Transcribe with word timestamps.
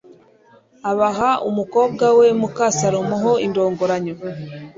abaha 0.91 1.31
umukobwa 1.49 2.05
we 2.19 2.27
muka 2.39 2.65
salomo 2.79 3.15
ho 3.23 3.31
indongoranyo 3.45 4.15